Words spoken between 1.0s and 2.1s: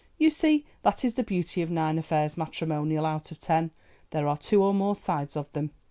is the beauty of nine